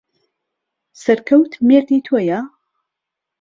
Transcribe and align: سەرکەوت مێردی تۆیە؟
سەرکەوت 1.01 1.53
مێردی 1.67 1.99
تۆیە؟ 2.07 2.39